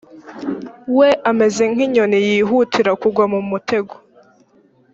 we 0.97 1.09
ameze 1.29 1.63
nk 1.73 1.79
inyoni 1.85 2.17
yihutira 2.27 2.91
kugwa 3.01 3.25
mu 3.33 3.39
mutego 3.49 3.95